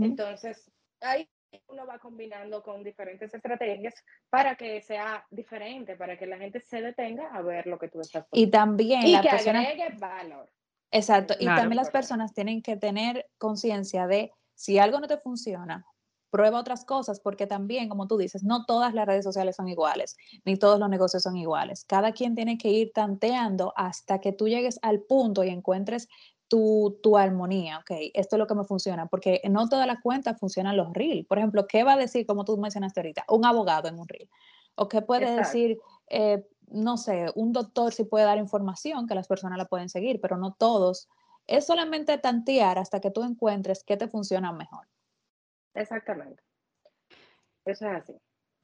[0.00, 0.68] Entonces,
[1.00, 1.28] ahí
[1.68, 3.94] uno va combinando con diferentes estrategias
[4.30, 8.00] para que sea diferente, para que la gente se detenga a ver lo que tú
[8.00, 8.48] estás haciendo.
[8.48, 10.50] Y también y la que agregue valor.
[10.90, 15.86] Exacto, y también las personas tienen que tener conciencia de si algo no te funciona,
[16.34, 20.16] prueba otras cosas, porque también, como tú dices, no todas las redes sociales son iguales,
[20.44, 21.84] ni todos los negocios son iguales.
[21.84, 26.08] Cada quien tiene que ir tanteando hasta que tú llegues al punto y encuentres
[26.48, 30.36] tu, tu, armonía, ok, esto es lo que me funciona, porque no todas las cuentas
[30.40, 31.24] funcionan los reels.
[31.24, 34.28] Por ejemplo, ¿qué va a decir, como tú mencionaste ahorita, un abogado en un reel?
[34.74, 35.78] ¿O qué puede decir,
[36.08, 40.20] eh, no sé, un doctor si puede dar información que las personas la pueden seguir,
[40.20, 41.08] pero no todos?
[41.46, 44.88] Es solamente tantear hasta que tú encuentres qué te funciona mejor.
[45.74, 46.42] Exactamente.
[47.64, 48.14] Eso es así.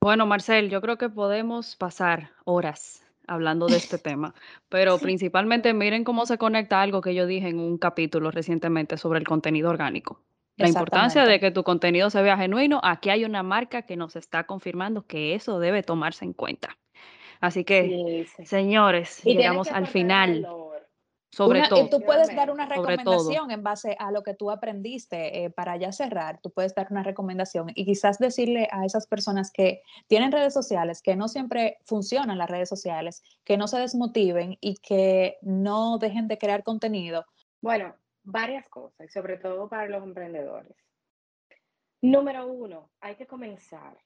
[0.02, 4.34] Bueno, Marcel, yo creo que podemos pasar horas hablando de este tema,
[4.68, 9.18] pero principalmente miren cómo se conecta algo que yo dije en un capítulo recientemente sobre
[9.18, 10.20] el contenido orgánico.
[10.56, 12.80] La importancia de que tu contenido se vea genuino.
[12.82, 16.76] Aquí hay una marca que nos está confirmando que eso debe tomarse en cuenta.
[17.40, 20.46] Así que, señores, llegamos al final.
[21.32, 21.84] Sobre todo.
[21.84, 25.76] Y tú puedes dar una recomendación en base a lo que tú aprendiste eh, para
[25.76, 26.40] ya cerrar.
[26.40, 31.02] Tú puedes dar una recomendación y quizás decirle a esas personas que tienen redes sociales,
[31.02, 36.26] que no siempre funcionan las redes sociales, que no se desmotiven y que no dejen
[36.26, 37.24] de crear contenido.
[37.60, 40.76] Bueno, varias cosas, y sobre todo para los emprendedores.
[42.02, 43.96] Número uno, hay que comenzar.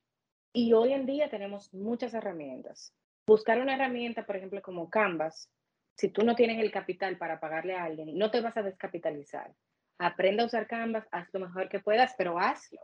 [0.53, 2.93] Y hoy en día tenemos muchas herramientas.
[3.27, 5.49] Buscar una herramienta, por ejemplo, como Canvas,
[5.97, 9.55] si tú no tienes el capital para pagarle a alguien, no te vas a descapitalizar.
[9.99, 12.81] Aprende a usar Canvas, haz lo mejor que puedas, pero hazlo.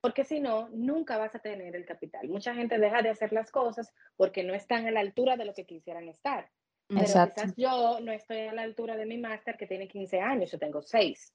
[0.00, 2.28] Porque si no, nunca vas a tener el capital.
[2.28, 5.54] Mucha gente deja de hacer las cosas porque no están a la altura de lo
[5.54, 6.48] que quisieran estar.
[6.88, 10.52] Pero quizás yo no estoy a la altura de mi máster que tiene 15 años,
[10.52, 11.34] yo tengo 6.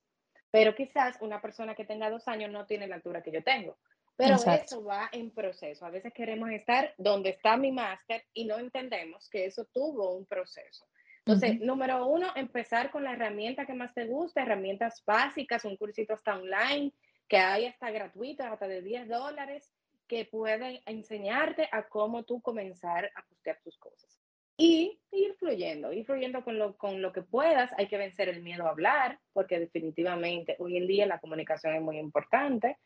[0.50, 3.78] Pero quizás una persona que tenga dos años no tiene la altura que yo tengo.
[4.16, 5.86] Pero eso va en proceso.
[5.86, 10.26] A veces queremos estar donde está mi máster y no entendemos que eso tuvo un
[10.26, 10.86] proceso.
[11.26, 16.14] Entonces, número uno, empezar con la herramienta que más te gusta, herramientas básicas, un cursito
[16.14, 16.92] hasta online,
[17.28, 19.72] que hay hasta gratuito, hasta de 10 dólares,
[20.08, 24.20] que pueden enseñarte a cómo tú comenzar a postear tus cosas.
[24.58, 27.72] Y ir fluyendo, ir fluyendo con lo, con lo que puedas.
[27.78, 31.82] Hay que vencer el miedo a hablar, porque definitivamente hoy en día la comunicación es
[31.82, 32.78] muy importante.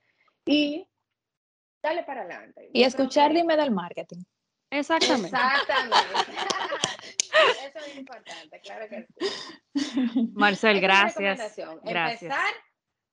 [0.45, 0.87] Y
[1.81, 2.69] dale para adelante.
[2.73, 4.23] Y escuchar Dime del Marketing.
[4.69, 5.35] Exactamente.
[5.35, 6.31] Exactamente.
[7.67, 9.73] Eso es importante, claro que sí.
[10.33, 11.55] Marcel, gracias.
[11.83, 12.21] gracias.
[12.21, 12.53] Empezar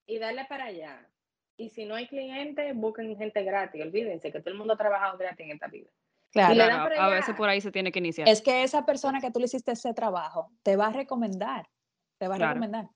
[0.07, 1.09] y darle para allá.
[1.57, 3.83] Y si no hay clientes, busquen gente gratis.
[3.83, 5.91] Olvídense que todo el mundo ha trabajado gratis en esta vida.
[6.33, 8.27] Claro, a veces por ahí se tiene que iniciar.
[8.27, 11.69] Es que esa persona que tú le hiciste ese trabajo te va a recomendar.
[12.19, 12.89] Te va a recomendar.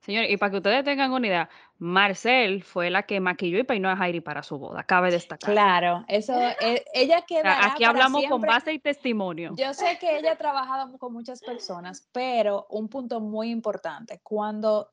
[0.00, 3.88] Señor, y para que ustedes tengan una idea, Marcel fue la que maquilló y peinó
[3.88, 5.52] a Jairi para su boda, cabe destacar.
[5.52, 7.66] Claro, eso, e, ella queda.
[7.66, 9.54] Aquí hablamos con base y testimonio.
[9.56, 14.90] Yo sé que ella ha trabajado con muchas personas, pero un punto muy importante, cuando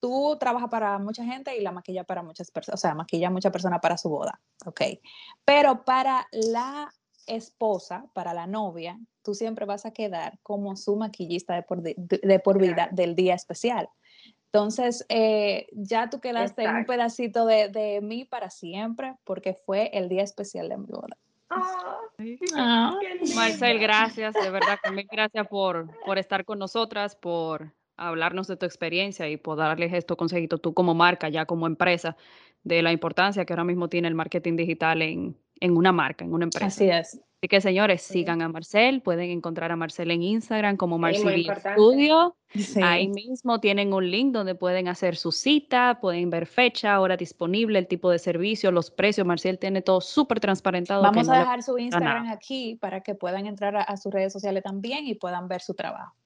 [0.00, 3.30] tú trabajas para mucha gente y la maquilla para muchas personas, o sea, maquilla a
[3.30, 4.80] muchas personas para su boda, ok.
[5.44, 6.92] Pero para la
[7.26, 12.40] esposa, para la novia, tú siempre vas a quedar como su maquillista de por, de
[12.40, 13.88] por vida del día especial.
[14.52, 19.90] Entonces, eh, ya tú quedaste en un pedacito de, de, mí para siempre, porque fue
[19.92, 21.16] el día especial de mi boda.
[22.56, 22.98] Ah,
[23.34, 28.66] Marcel, gracias, de verdad, también gracias por, por estar con nosotras, por hablarnos de tu
[28.66, 32.16] experiencia y por darles esto consejito tú como marca, ya como empresa,
[32.64, 36.32] de la importancia que ahora mismo tiene el marketing digital en, en una marca, en
[36.32, 36.66] una empresa.
[36.66, 37.20] Así es.
[37.46, 42.34] Así que señores, sigan a Marcel, pueden encontrar a Marcel en Instagram como Marcel Studio.
[42.82, 47.78] Ahí mismo tienen un link donde pueden hacer su cita, pueden ver fecha, hora disponible,
[47.78, 49.24] el tipo de servicio, los precios.
[49.24, 51.04] Marcel tiene todo súper transparentado.
[51.04, 55.06] Vamos a dejar su Instagram aquí para que puedan entrar a, sus redes sociales también
[55.06, 56.16] y puedan ver su trabajo.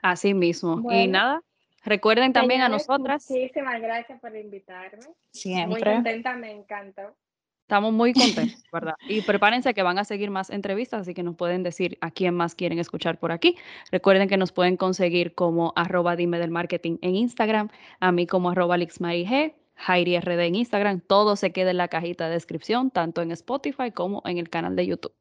[0.00, 0.90] Así mismo.
[0.90, 1.42] Y nada,
[1.84, 3.30] recuerden también a nosotras.
[3.30, 5.04] Muchísimas gracias por invitarme.
[5.30, 5.66] Siempre.
[5.66, 7.14] Muy contenta, me encantó.
[7.64, 8.94] Estamos muy contentos, ¿verdad?
[9.08, 12.34] Y prepárense que van a seguir más entrevistas, así que nos pueden decir a quién
[12.34, 13.56] más quieren escuchar por aquí.
[13.90, 18.50] Recuerden que nos pueden conseguir como arroba dime del marketing en Instagram, a mí como
[18.50, 21.00] arroba G, Jairi RD en Instagram.
[21.00, 24.76] Todo se queda en la cajita de descripción, tanto en Spotify como en el canal
[24.76, 25.14] de YouTube.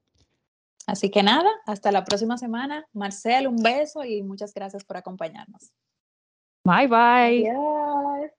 [0.86, 2.86] Así que nada, hasta la próxima semana.
[2.92, 5.72] Marcel, un beso y muchas gracias por acompañarnos.
[6.66, 8.30] Bye bye.